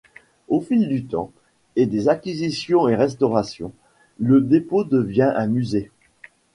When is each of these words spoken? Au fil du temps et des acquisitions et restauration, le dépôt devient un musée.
Au 0.47 0.61
fil 0.61 0.87
du 0.87 1.05
temps 1.05 1.31
et 1.75 1.85
des 1.85 2.09
acquisitions 2.09 2.89
et 2.89 2.95
restauration, 2.95 3.71
le 4.17 4.41
dépôt 4.41 4.83
devient 4.83 5.31
un 5.35 5.45
musée. 5.45 5.91